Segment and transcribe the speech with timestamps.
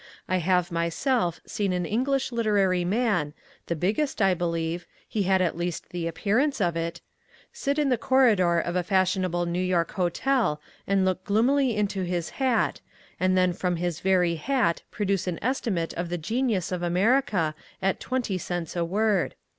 [0.27, 3.35] I have myself seen an English literary man,
[3.67, 7.01] the biggest, I believe: he had at least the appearance of it;
[7.53, 12.31] sit in the corridor of a fashionable New York hotel and look gloomily into his
[12.41, 12.81] hat,
[13.19, 17.53] and then from his very hat produce an estimate of the genius of Amer ica
[17.79, 19.35] at twenty cents a word.